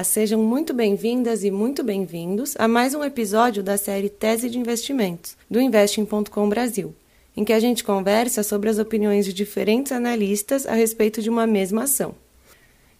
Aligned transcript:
Olá, 0.00 0.04
sejam 0.04 0.42
muito 0.42 0.72
bem-vindas 0.72 1.44
e 1.44 1.50
muito 1.50 1.84
bem-vindos 1.84 2.54
a 2.58 2.66
mais 2.66 2.94
um 2.94 3.04
episódio 3.04 3.62
da 3.62 3.76
série 3.76 4.08
Tese 4.08 4.48
de 4.48 4.58
Investimentos, 4.58 5.36
do 5.50 5.60
Investing.com 5.60 6.48
Brasil, 6.48 6.94
em 7.36 7.44
que 7.44 7.52
a 7.52 7.60
gente 7.60 7.84
conversa 7.84 8.42
sobre 8.42 8.70
as 8.70 8.78
opiniões 8.78 9.26
de 9.26 9.34
diferentes 9.34 9.92
analistas 9.92 10.66
a 10.66 10.72
respeito 10.72 11.20
de 11.20 11.28
uma 11.28 11.46
mesma 11.46 11.82
ação. 11.82 12.14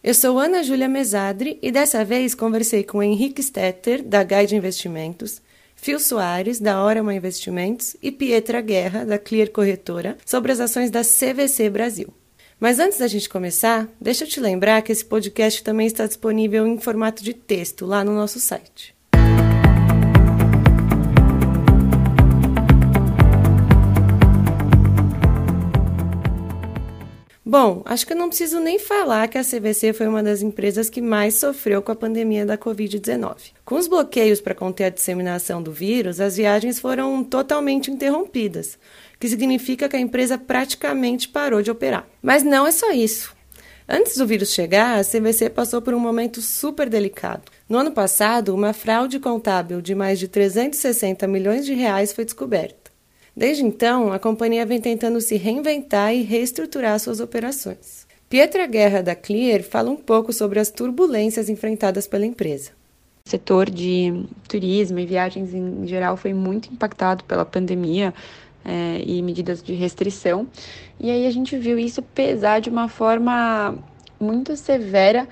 Eu 0.05 0.13
sou 0.13 0.39
Ana 0.39 0.63
Júlia 0.63 0.91
Mesadri 0.91 1.59
e 1.63 1.73
dessa 1.73 2.05
vez 2.05 2.35
conversei 2.35 2.85
com 2.85 3.03
Henrique 3.03 3.43
Stetter, 3.43 4.03
da 4.05 4.23
Guide 4.23 4.55
Investimentos, 4.55 5.41
Phil 5.75 5.99
Soares, 5.99 6.61
da 6.61 6.85
Orama 6.85 7.15
Investimentos 7.15 7.97
e 8.03 8.13
Pietra 8.13 8.61
Guerra, 8.61 9.07
da 9.07 9.17
Clear 9.19 9.49
Corretora, 9.49 10.19
sobre 10.27 10.53
as 10.53 10.61
ações 10.61 10.91
da 10.91 11.01
CVC 11.01 11.71
Brasil. 11.71 12.13
Mas 12.61 12.79
antes 12.79 12.99
da 12.99 13.09
gente 13.09 13.27
começar, 13.27 13.89
deixa 13.99 14.25
eu 14.25 14.29
te 14.29 14.39
lembrar 14.39 14.83
que 14.83 14.93
esse 14.93 15.03
podcast 15.03 15.65
também 15.65 15.87
está 15.87 16.07
disponível 16.07 16.67
em 16.67 16.79
formato 16.79 17.25
de 17.25 17.33
texto 17.33 17.87
lá 17.87 18.05
no 18.05 18.15
nosso 18.15 18.39
site. 18.39 18.95
Bom, 27.43 27.83
acho 27.87 28.07
que 28.07 28.13
eu 28.13 28.17
não 28.17 28.29
preciso 28.29 28.61
nem 28.61 28.79
falar 28.79 29.27
que 29.27 29.37
a 29.37 29.43
CVC 29.43 29.93
foi 29.93 30.07
uma 30.07 30.23
das 30.23 30.41
empresas 30.41 30.89
que 30.89 31.01
mais 31.01 31.35
sofreu 31.35 31.83
com 31.83 31.91
a 31.91 31.97
pandemia 31.97 32.47
da 32.47 32.57
Covid-19. 32.57 33.53
Com 33.65 33.75
os 33.75 33.89
bloqueios 33.89 34.41
para 34.41 34.55
conter 34.55 34.85
a 34.85 34.91
disseminação 34.91 35.61
do 35.61 35.73
vírus, 35.73 36.21
as 36.21 36.37
viagens 36.37 36.79
foram 36.79 37.25
totalmente 37.25 37.91
interrompidas, 37.91 38.79
que 39.21 39.29
significa 39.29 39.89
que 39.89 39.97
a 39.97 40.01
empresa 40.01 40.39
praticamente 40.39 41.29
parou 41.29 41.61
de 41.61 41.71
operar. 41.71 42.09
Mas 42.23 42.43
não 42.43 42.67
é 42.67 42.73
só 42.73 42.91
isso. 42.91 43.37
Antes 43.87 44.17
do 44.17 44.27
vírus 44.27 44.53
chegar, 44.53 44.99
a 44.99 45.05
CVC 45.05 45.51
passou 45.51 45.83
por 45.83 45.93
um 45.93 45.99
momento 45.99 46.41
super 46.41 46.89
delicado. 46.89 47.43
No 47.69 47.77
ano 47.77 47.93
passado, 47.93 48.55
uma 48.55 48.73
fraude 48.73 49.19
contábil 49.21 49.83
de 49.83 49.95
mais 49.95 50.19
de 50.19 50.27
360 50.27 51.27
milhões 51.27 51.67
de 51.67 51.75
reais 51.75 52.13
foi 52.13 52.25
descoberta. 52.25 52.91
Desde 53.37 53.65
então, 53.65 54.13
a 54.13 54.19
companhia 54.19 54.65
vem 54.65 54.81
tentando 54.81 55.21
se 55.21 55.37
reinventar 55.37 56.15
e 56.15 56.23
reestruturar 56.23 56.99
suas 56.99 57.21
operações. 57.21 58.07
Pietra 58.29 58.67
Guerra 58.67 59.03
da 59.03 59.15
Clear 59.15 59.63
fala 59.63 59.91
um 59.91 59.97
pouco 59.97 60.33
sobre 60.33 60.61
as 60.61 60.71
turbulências 60.71 61.49
enfrentadas 61.49 62.07
pela 62.07 62.25
empresa. 62.25 62.71
O 63.27 63.31
setor 63.31 63.69
de 63.69 64.25
turismo 64.49 64.99
e 64.99 65.07
viagens 65.07 65.53
em 65.53 65.87
geral 65.87 66.17
foi 66.17 66.33
muito 66.33 66.73
impactado 66.73 67.25
pela 67.25 67.45
pandemia 67.45 68.15
é, 68.65 69.03
e 69.05 69.23
medidas 69.23 69.63
de 69.63 69.73
restrição. 69.75 70.47
E 70.99 71.11
aí 71.11 71.27
a 71.27 71.31
gente 71.31 71.57
viu 71.57 71.79
isso 71.79 72.03
pesar 72.03 72.61
de 72.61 72.71
uma 72.71 72.89
forma 72.89 73.77
muito 74.21 74.57
severa 74.57 75.29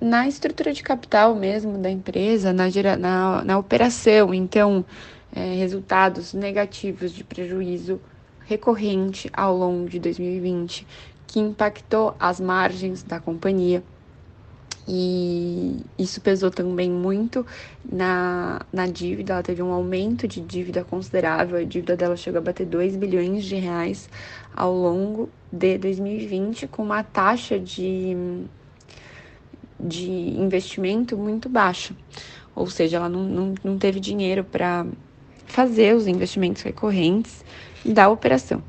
na 0.00 0.26
estrutura 0.26 0.72
de 0.72 0.82
capital 0.82 1.34
mesmo 1.34 1.76
da 1.76 1.90
empresa, 1.90 2.52
na, 2.52 2.64
na, 2.98 3.44
na 3.44 3.58
operação. 3.58 4.32
Então, 4.32 4.84
é, 5.34 5.54
resultados 5.54 6.32
negativos 6.32 7.12
de 7.12 7.22
prejuízo 7.22 8.00
recorrente 8.46 9.30
ao 9.32 9.56
longo 9.56 9.88
de 9.88 10.00
2020, 10.00 10.86
que 11.26 11.38
impactou 11.38 12.16
as 12.18 12.40
margens 12.40 13.02
da 13.02 13.20
companhia. 13.20 13.82
E 14.92 15.76
isso 15.96 16.20
pesou 16.20 16.50
também 16.50 16.90
muito 16.90 17.46
na, 17.84 18.60
na 18.72 18.88
dívida, 18.88 19.34
ela 19.34 19.42
teve 19.42 19.62
um 19.62 19.70
aumento 19.70 20.26
de 20.26 20.40
dívida 20.40 20.82
considerável, 20.82 21.58
a 21.58 21.62
dívida 21.62 21.96
dela 21.96 22.16
chegou 22.16 22.38
a 22.38 22.42
bater 22.42 22.66
2 22.66 22.96
bilhões 22.96 23.44
de 23.44 23.54
reais 23.54 24.10
ao 24.52 24.74
longo 24.74 25.28
de 25.52 25.78
2020, 25.78 26.66
com 26.66 26.82
uma 26.82 27.04
taxa 27.04 27.56
de, 27.56 28.16
de 29.78 30.10
investimento 30.10 31.16
muito 31.16 31.48
baixa. 31.48 31.94
Ou 32.52 32.66
seja, 32.66 32.96
ela 32.96 33.08
não, 33.08 33.22
não, 33.22 33.54
não 33.62 33.78
teve 33.78 34.00
dinheiro 34.00 34.42
para 34.42 34.84
fazer 35.46 35.94
os 35.94 36.08
investimentos 36.08 36.62
recorrentes 36.62 37.44
da 37.84 38.08
operação. 38.08 38.60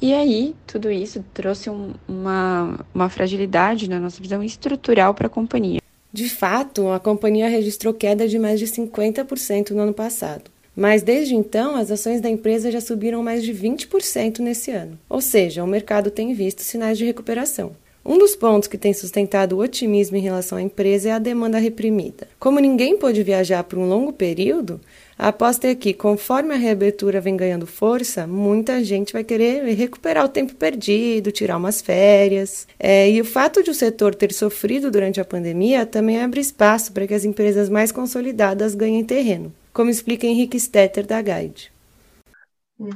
E 0.00 0.12
aí, 0.12 0.54
tudo 0.66 0.90
isso 0.90 1.24
trouxe 1.32 1.70
um, 1.70 1.94
uma, 2.06 2.78
uma 2.94 3.08
fragilidade 3.08 3.88
na 3.88 3.98
nossa 3.98 4.20
visão 4.20 4.42
estrutural 4.42 5.14
para 5.14 5.26
a 5.26 5.30
companhia. 5.30 5.80
De 6.12 6.28
fato, 6.28 6.88
a 6.88 7.00
companhia 7.00 7.48
registrou 7.48 7.92
queda 7.94 8.28
de 8.28 8.38
mais 8.38 8.58
de 8.58 8.66
50% 8.66 9.70
no 9.70 9.80
ano 9.80 9.94
passado. 9.94 10.50
Mas 10.74 11.02
desde 11.02 11.34
então, 11.34 11.74
as 11.74 11.90
ações 11.90 12.20
da 12.20 12.28
empresa 12.28 12.70
já 12.70 12.82
subiram 12.82 13.22
mais 13.22 13.42
de 13.42 13.52
20% 13.52 14.40
nesse 14.40 14.70
ano. 14.70 14.98
Ou 15.08 15.22
seja, 15.22 15.64
o 15.64 15.66
mercado 15.66 16.10
tem 16.10 16.34
visto 16.34 16.60
sinais 16.60 16.98
de 16.98 17.06
recuperação. 17.06 17.72
Um 18.08 18.18
dos 18.18 18.36
pontos 18.36 18.68
que 18.68 18.78
tem 18.78 18.94
sustentado 18.94 19.56
o 19.56 19.60
otimismo 19.60 20.16
em 20.16 20.20
relação 20.20 20.56
à 20.58 20.62
empresa 20.62 21.08
é 21.08 21.12
a 21.12 21.18
demanda 21.18 21.58
reprimida. 21.58 22.28
Como 22.38 22.60
ninguém 22.60 22.96
pôde 22.96 23.20
viajar 23.24 23.64
por 23.64 23.80
um 23.80 23.88
longo 23.88 24.12
período, 24.12 24.80
a 25.18 25.28
aposta 25.28 25.66
é 25.66 25.74
que, 25.74 25.92
conforme 25.92 26.54
a 26.54 26.56
reabertura 26.56 27.20
vem 27.20 27.36
ganhando 27.36 27.66
força, 27.66 28.24
muita 28.24 28.84
gente 28.84 29.12
vai 29.12 29.24
querer 29.24 29.64
recuperar 29.74 30.24
o 30.24 30.28
tempo 30.28 30.54
perdido, 30.54 31.32
tirar 31.32 31.56
umas 31.56 31.82
férias. 31.82 32.68
É, 32.78 33.10
e 33.10 33.20
o 33.20 33.24
fato 33.24 33.60
de 33.60 33.70
o 33.70 33.74
setor 33.74 34.14
ter 34.14 34.32
sofrido 34.32 34.88
durante 34.88 35.20
a 35.20 35.24
pandemia 35.24 35.84
também 35.84 36.22
abre 36.22 36.40
espaço 36.40 36.92
para 36.92 37.08
que 37.08 37.14
as 37.14 37.24
empresas 37.24 37.68
mais 37.68 37.90
consolidadas 37.90 38.76
ganhem 38.76 39.02
terreno, 39.02 39.52
como 39.72 39.90
explica 39.90 40.28
Henrique 40.28 40.60
Stetter, 40.60 41.04
da 41.04 41.20
Guide. 41.20 41.72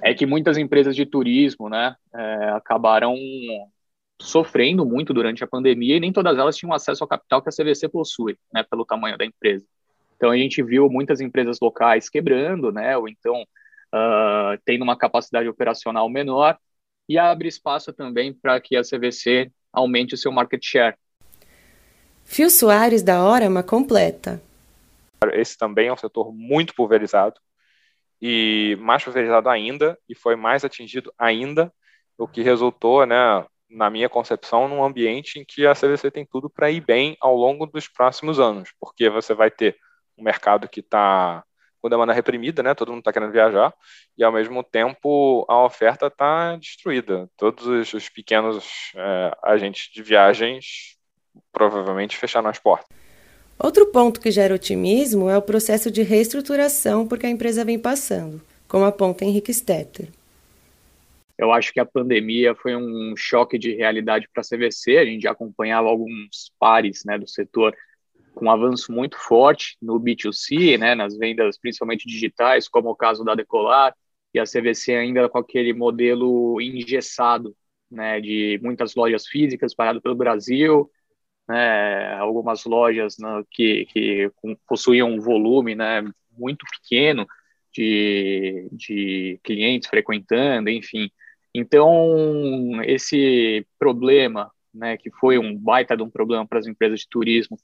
É 0.05 0.15
que 0.15 0.25
muitas 0.25 0.57
empresas 0.57 0.95
de 0.95 1.05
turismo 1.05 1.69
né, 1.69 1.97
é, 2.15 2.51
acabaram 2.51 3.17
sofrendo 4.21 4.85
muito 4.85 5.15
durante 5.15 5.43
a 5.43 5.47
pandemia 5.47 5.97
e 5.97 6.01
nem 6.01 6.13
todas 6.13 6.39
elas 6.39 6.57
tinham 6.57 6.75
acesso 6.75 7.03
ao 7.03 7.09
capital 7.09 7.43
que 7.43 7.49
a 7.49 7.53
CVC 7.53 7.89
possui, 7.89 8.37
né, 8.53 8.63
pelo 8.63 8.85
tamanho 8.85 9.17
da 9.17 9.25
empresa. 9.25 9.67
Então 10.17 10.31
a 10.31 10.37
gente 10.37 10.63
viu 10.63 10.89
muitas 10.91 11.21
empresas 11.21 11.59
locais 11.61 12.11
quebrando, 12.11 12.71
né, 12.71 12.97
ou 12.97 13.09
então 13.09 13.43
uh, 13.43 14.61
tendo 14.65 14.83
uma 14.83 14.97
capacidade 14.97 15.49
operacional 15.49 16.09
menor, 16.09 16.59
e 17.09 17.19
abre 17.19 17.49
espaço 17.49 17.93
também 17.93 18.33
para 18.33 18.61
que 18.61 18.77
a 18.77 18.83
CVC 18.83 19.51
aumente 19.73 20.15
o 20.15 20.19
seu 20.19 20.31
market 20.31 20.63
share. 20.63 20.97
Fio 22.25 22.51
Soares 22.51 23.03
da 23.03 23.25
Orama 23.25 23.63
completa. 23.63 24.41
Esse 25.33 25.57
também 25.57 25.89
é 25.89 25.93
um 25.93 25.97
setor 25.97 26.33
muito 26.33 26.75
pulverizado 26.75 27.41
e 28.21 28.77
mais 28.81 29.03
pulverizado 29.03 29.49
ainda 29.49 29.99
e 30.09 30.15
foi 30.15 30.37
mais 30.37 30.65
atingido 30.65 31.13
ainda, 31.19 31.73
o 32.17 32.29
que 32.29 32.43
resultou, 32.43 33.07
né, 33.07 33.17
na 33.71 33.89
minha 33.89 34.09
concepção, 34.09 34.69
num 34.69 34.83
ambiente 34.83 35.39
em 35.39 35.45
que 35.45 35.67
a 35.67 35.75
CVC 35.75 36.11
tem 36.11 36.27
tudo 36.27 36.51
para 36.51 36.71
ir 36.71 36.81
bem 36.81 37.17
ao 37.21 37.37
longo 37.37 37.67
dos 37.67 37.87
próximos 37.87 38.41
anos, 38.41 38.71
porque 38.81 39.09
você 39.09 39.33
vai 39.33 39.51
ter 39.51 39.77
um 40.19 40.25
mercado 40.25 40.69
que 40.69 40.81
está 40.81 41.45
com 41.81 41.89
demanda 41.89 42.13
reprimida, 42.13 42.63
né? 42.63 42.75
Todo 42.75 42.91
mundo 42.91 42.99
está 42.99 43.13
querendo 43.13 43.33
viajar 43.33 43.73
e 44.19 44.23
ao 44.23 44.33
mesmo 44.33 44.63
tempo 44.63 45.47
a 45.49 45.65
oferta 45.65 46.07
está 46.09 46.57
destruída. 46.57 47.29
Todos 47.37 47.67
os, 47.67 47.95
os 47.95 48.09
pequenos 48.09 48.93
é, 48.95 49.31
agentes 49.43 49.91
de 49.93 50.03
viagens 50.03 50.97
provavelmente 51.53 52.17
fecharam 52.17 52.51
as 52.51 52.59
portas. 52.59 52.89
Outro 53.59 53.87
ponto 53.87 54.21
que 54.21 54.31
gera 54.31 54.55
otimismo 54.55 55.29
é 55.29 55.37
o 55.37 55.43
processo 55.43 55.91
de 55.91 56.03
reestruturação 56.03 57.07
porque 57.07 57.27
a 57.27 57.31
empresa 57.31 57.65
vem 57.65 57.79
passando, 57.79 58.41
como 58.67 58.85
aponta 58.85 59.25
Henrique 59.25 59.53
Stetter. 59.53 60.09
Eu 61.41 61.51
acho 61.53 61.73
que 61.73 61.81
a 61.81 61.87
pandemia 61.87 62.55
foi 62.55 62.77
um 62.77 63.15
choque 63.17 63.59
de 63.59 63.75
realidade 63.75 64.29
para 64.31 64.43
a 64.43 64.45
CVC. 64.45 64.99
A 64.99 65.07
gente 65.07 65.23
já 65.23 65.31
acompanhava 65.31 65.89
alguns 65.89 66.53
pares 66.59 67.03
né, 67.07 67.17
do 67.17 67.27
setor 67.27 67.75
com 68.35 68.45
um 68.45 68.51
avanço 68.51 68.93
muito 68.93 69.17
forte 69.17 69.75
no 69.81 69.99
B2C, 69.99 70.79
né, 70.79 70.95
nas 70.95 71.17
vendas 71.17 71.59
principalmente 71.59 72.07
digitais, 72.07 72.69
como 72.69 72.91
o 72.91 72.95
caso 72.95 73.25
da 73.25 73.35
Decolar, 73.35 73.97
e 74.35 74.39
a 74.39 74.45
CVC 74.45 74.95
ainda 74.95 75.31
com 75.31 75.39
aquele 75.39 75.73
modelo 75.73 76.61
engessado, 76.61 77.57
né, 77.91 78.21
de 78.21 78.61
muitas 78.63 78.95
lojas 78.95 79.27
físicas 79.27 79.75
parado 79.75 80.01
pelo 80.03 80.15
Brasil, 80.15 80.91
né, 81.49 82.17
algumas 82.17 82.67
lojas 82.67 83.17
né, 83.19 83.43
que, 83.51 83.87
que 83.87 84.31
possuíam 84.69 85.11
um 85.11 85.21
volume 85.21 85.75
né, 85.75 86.03
muito 86.37 86.67
pequeno 86.67 87.27
de, 87.73 88.69
de 88.73 89.41
clientes 89.43 89.89
frequentando, 89.89 90.69
enfim. 90.69 91.11
Então, 91.55 92.83
esse 92.85 93.67
problema, 93.79 94.51
né, 94.73 94.97
que 94.97 95.11
foi 95.11 95.39
um 95.39 95.57
baita 95.57 95.97
de 95.97 96.03
um 96.03 96.11
problema 96.11 96.47
para 96.47 96.59
as 96.59 96.67
empresas 96.67 97.01
de 97.01 97.09
turismo, 97.09 97.59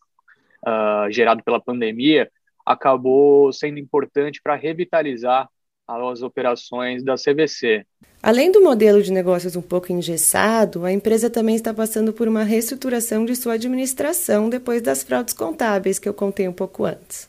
uh, 0.66 1.10
gerado 1.10 1.42
pela 1.42 1.60
pandemia 1.60 2.30
acabou 2.64 3.52
sendo 3.52 3.78
importante 3.78 4.40
para 4.42 4.56
revitalizar 4.56 5.48
as 5.86 6.20
operações 6.20 7.04
da 7.04 7.14
CVC. 7.14 7.86
Além 8.20 8.50
do 8.50 8.60
modelo 8.60 9.00
de 9.00 9.12
negócios 9.12 9.54
um 9.54 9.62
pouco 9.62 9.92
engessado, 9.92 10.84
a 10.84 10.92
empresa 10.92 11.30
também 11.30 11.54
está 11.54 11.72
passando 11.72 12.12
por 12.12 12.26
uma 12.26 12.42
reestruturação 12.42 13.24
de 13.24 13.36
sua 13.36 13.52
administração 13.52 14.50
depois 14.50 14.82
das 14.82 15.04
fraudes 15.04 15.32
contábeis 15.32 16.00
que 16.00 16.08
eu 16.08 16.14
contei 16.14 16.48
um 16.48 16.52
pouco 16.52 16.84
antes. 16.84 17.28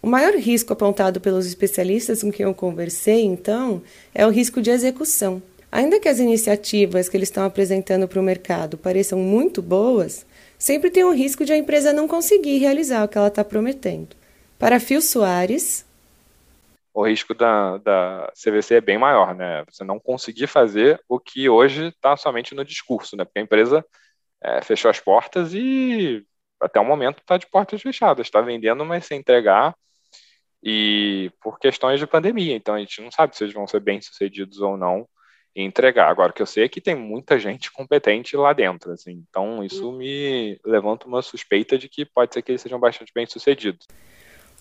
O 0.00 0.06
maior 0.06 0.34
risco 0.34 0.72
apontado 0.72 1.20
pelos 1.20 1.46
especialistas 1.46 2.22
com 2.22 2.32
quem 2.32 2.44
eu 2.44 2.54
conversei, 2.54 3.20
então, 3.20 3.82
é 4.14 4.26
o 4.26 4.30
risco 4.30 4.62
de 4.62 4.70
execução. 4.70 5.42
Ainda 5.72 5.98
que 5.98 6.08
as 6.08 6.18
iniciativas 6.18 7.08
que 7.08 7.16
eles 7.16 7.30
estão 7.30 7.46
apresentando 7.46 8.06
para 8.06 8.20
o 8.20 8.22
mercado 8.22 8.76
pareçam 8.76 9.18
muito 9.18 9.62
boas, 9.62 10.26
sempre 10.58 10.90
tem 10.90 11.02
o 11.02 11.14
risco 11.14 11.46
de 11.46 11.52
a 11.54 11.56
empresa 11.56 11.94
não 11.94 12.06
conseguir 12.06 12.58
realizar 12.58 13.02
o 13.02 13.08
que 13.08 13.16
ela 13.16 13.28
está 13.28 13.42
prometendo. 13.42 14.14
Para 14.58 14.78
Fio 14.78 15.00
Soares, 15.00 15.86
o 16.92 17.06
risco 17.06 17.32
da, 17.32 17.78
da 17.78 18.30
CVC 18.34 18.74
é 18.74 18.80
bem 18.82 18.98
maior, 18.98 19.34
né? 19.34 19.64
Você 19.70 19.82
não 19.82 19.98
conseguir 19.98 20.46
fazer 20.46 21.00
o 21.08 21.18
que 21.18 21.48
hoje 21.48 21.86
está 21.86 22.18
somente 22.18 22.54
no 22.54 22.66
discurso, 22.66 23.16
né? 23.16 23.24
Porque 23.24 23.38
a 23.38 23.42
empresa 23.42 23.82
é, 24.42 24.60
fechou 24.60 24.90
as 24.90 25.00
portas 25.00 25.54
e 25.54 26.22
até 26.60 26.78
o 26.78 26.84
momento 26.84 27.20
está 27.20 27.38
de 27.38 27.46
portas 27.46 27.80
fechadas, 27.80 28.26
está 28.26 28.42
vendendo, 28.42 28.84
mas 28.84 29.06
sem 29.06 29.18
entregar 29.18 29.74
e 30.62 31.30
por 31.40 31.58
questões 31.58 31.98
de 31.98 32.06
pandemia. 32.06 32.54
Então 32.54 32.74
a 32.74 32.78
gente 32.78 33.00
não 33.00 33.10
sabe 33.10 33.34
se 33.34 33.42
eles 33.42 33.54
vão 33.54 33.66
ser 33.66 33.80
bem 33.80 34.02
sucedidos 34.02 34.60
ou 34.60 34.76
não 34.76 35.08
em 35.54 35.66
entregar. 35.66 36.08
Agora 36.08 36.32
que 36.32 36.42
eu 36.42 36.46
sei 36.46 36.64
é 36.64 36.68
que 36.68 36.80
tem 36.80 36.94
muita 36.94 37.38
gente 37.38 37.70
competente 37.70 38.36
lá 38.36 38.52
dentro, 38.52 38.92
assim. 38.92 39.22
Então 39.28 39.62
isso 39.64 39.92
me 39.92 40.58
levanta 40.64 41.06
uma 41.06 41.22
suspeita 41.22 41.78
de 41.78 41.88
que 41.88 42.04
pode 42.04 42.34
ser 42.34 42.42
que 42.42 42.52
eles 42.52 42.60
sejam 42.60 42.78
bastante 42.78 43.12
bem 43.14 43.26
sucedidos. 43.26 43.86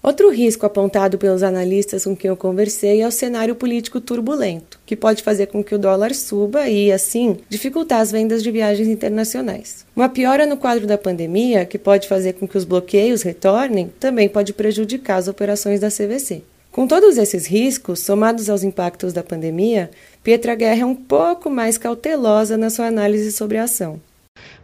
Outro 0.03 0.31
risco 0.31 0.65
apontado 0.65 1.19
pelos 1.19 1.43
analistas 1.43 2.05
com 2.05 2.15
quem 2.15 2.29
eu 2.29 2.35
conversei 2.35 3.01
é 3.01 3.07
o 3.07 3.11
cenário 3.11 3.53
político 3.53 4.01
turbulento, 4.01 4.79
que 4.83 4.95
pode 4.95 5.21
fazer 5.21 5.45
com 5.45 5.63
que 5.63 5.75
o 5.75 5.77
dólar 5.77 6.15
suba 6.15 6.67
e, 6.67 6.91
assim, 6.91 7.37
dificultar 7.47 7.99
as 7.99 8.11
vendas 8.11 8.41
de 8.41 8.49
viagens 8.49 8.87
internacionais. 8.87 9.85
Uma 9.95 10.09
piora 10.09 10.47
no 10.47 10.57
quadro 10.57 10.87
da 10.87 10.97
pandemia, 10.97 11.67
que 11.67 11.77
pode 11.77 12.07
fazer 12.07 12.33
com 12.33 12.47
que 12.47 12.57
os 12.57 12.65
bloqueios 12.65 13.21
retornem, 13.21 13.93
também 13.99 14.27
pode 14.27 14.53
prejudicar 14.53 15.17
as 15.17 15.27
operações 15.27 15.79
da 15.79 15.89
CVC. 15.89 16.41
Com 16.71 16.87
todos 16.87 17.17
esses 17.17 17.47
riscos, 17.47 17.99
somados 17.99 18.49
aos 18.49 18.63
impactos 18.63 19.11
da 19.11 19.21
pandemia, 19.21 19.91
Pietra 20.23 20.55
Guerra 20.55 20.83
é 20.83 20.85
um 20.85 20.95
pouco 20.95 21.49
mais 21.49 21.77
cautelosa 21.77 22.55
na 22.55 22.69
sua 22.69 22.85
análise 22.85 23.33
sobre 23.33 23.57
a 23.57 23.63
ação. 23.63 23.99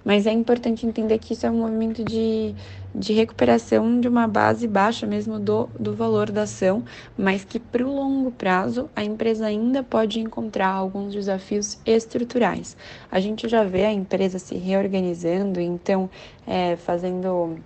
Mas 0.06 0.26
é 0.26 0.32
importante 0.32 0.86
entender 0.86 1.20
que 1.20 1.34
isso 1.34 1.46
é 1.46 1.52
um 1.52 1.60
movimento 1.60 2.06
de, 2.06 2.56
de 2.96 3.12
recuperação 3.12 4.00
de 4.00 4.08
uma 4.08 4.26
base 4.26 4.66
baixa 4.70 5.06
mesmo 5.06 5.38
do, 5.38 5.70
do 5.78 5.94
valor 5.94 6.32
da 6.32 6.44
ação, 6.44 6.82
mas 7.18 7.44
que 7.44 7.60
para 7.60 7.86
o 7.86 7.94
longo 7.94 8.32
prazo 8.32 8.90
a 8.96 9.04
empresa 9.04 9.46
ainda 9.46 9.84
pode 9.84 10.22
encontrar 10.22 10.70
alguns 10.70 11.12
desafios 11.12 11.78
estruturais. 11.86 12.78
A 13.12 13.20
gente 13.20 13.50
já 13.50 13.66
vê 13.66 13.84
a 13.84 13.92
empresa 13.92 14.40
se 14.40 14.56
reorganizando, 14.56 15.60
então 15.60 16.10
é, 16.48 16.78
fazendo 16.78 17.58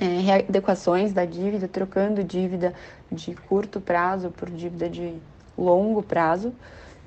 é, 0.00 0.04
readequações 0.04 1.12
da 1.12 1.24
dívida, 1.24 1.68
trocando 1.68 2.22
dívida 2.24 2.74
de 3.10 3.34
curto 3.34 3.80
prazo 3.80 4.30
por 4.30 4.50
dívida 4.50 4.88
de 4.88 5.14
longo 5.56 6.02
prazo, 6.02 6.52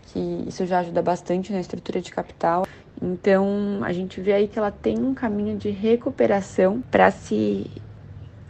que 0.07 0.45
isso 0.47 0.65
já 0.65 0.79
ajuda 0.79 1.01
bastante 1.01 1.51
na 1.51 1.59
estrutura 1.59 2.01
de 2.01 2.11
capital. 2.11 2.65
Então, 3.01 3.81
a 3.83 3.91
gente 3.93 4.21
vê 4.21 4.33
aí 4.33 4.47
que 4.47 4.57
ela 4.57 4.71
tem 4.71 4.97
um 4.97 5.13
caminho 5.13 5.57
de 5.57 5.69
recuperação 5.69 6.81
para 6.89 7.11
se 7.11 7.69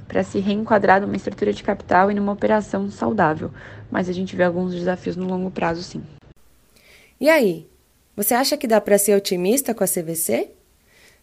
para 0.08 0.24
se 0.24 0.40
reenquadrar 0.40 1.02
numa 1.02 1.18
estrutura 1.18 1.52
de 1.52 1.62
capital 1.62 2.10
e 2.10 2.14
numa 2.14 2.32
operação 2.32 2.90
saudável, 2.90 3.52
mas 3.92 4.08
a 4.08 4.14
gente 4.14 4.38
vê 4.38 4.44
alguns 4.46 4.74
desafios 4.74 5.18
no 5.18 5.28
longo 5.28 5.52
prazo, 5.52 5.84
sim. 5.84 6.02
E 7.20 7.30
aí, 7.30 7.68
você 8.16 8.34
acha 8.34 8.56
que 8.56 8.68
dá 8.68 8.80
para 8.80 8.98
ser 8.98 9.18
otimista 9.18 9.74
com 9.74 9.84
a 9.84 9.88
CVC? 9.88 10.50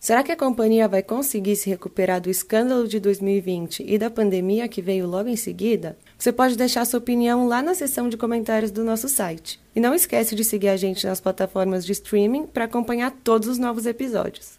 Será 0.04 0.22
que 0.22 0.30
a 0.30 0.36
companhia 0.36 0.86
vai 0.86 1.02
conseguir 1.02 1.56
se 1.56 1.70
recuperar 1.70 2.20
do 2.20 2.28
escândalo 2.28 2.86
de 2.86 3.00
2020 3.00 3.86
e 3.88 3.96
da 3.96 4.10
pandemia 4.10 4.68
que 4.68 4.82
veio 4.82 5.06
logo 5.06 5.30
em 5.30 5.34
seguida? 5.34 5.96
Você 6.18 6.30
pode 6.30 6.58
deixar 6.58 6.84
sua 6.84 6.98
opinião 6.98 7.48
lá 7.48 7.62
na 7.62 7.72
seção 7.72 8.10
de 8.10 8.18
comentários 8.18 8.70
do 8.70 8.84
nosso 8.84 9.08
site. 9.08 9.58
E 9.74 9.80
não 9.80 9.94
esquece 9.94 10.34
de 10.34 10.44
seguir 10.44 10.68
a 10.68 10.76
gente 10.76 11.06
nas 11.06 11.22
plataformas 11.22 11.86
de 11.86 11.92
streaming 11.92 12.46
para 12.46 12.66
acompanhar 12.66 13.12
todos 13.24 13.48
os 13.48 13.56
novos 13.56 13.86
episódios. 13.86 14.58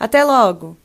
Até 0.00 0.24
logo! 0.24 0.76